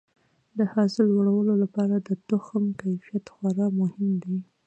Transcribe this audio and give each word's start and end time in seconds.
د 0.57 0.59
حاصل 0.73 1.05
لوړولو 1.15 1.53
لپاره 1.63 1.95
د 2.07 2.09
تخم 2.29 2.63
کیفیت 2.81 3.25
خورا 3.33 3.67
مهم 3.79 4.11
دی. 4.23 4.37